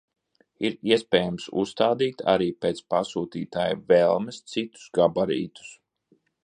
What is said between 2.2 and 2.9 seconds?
arī, pēc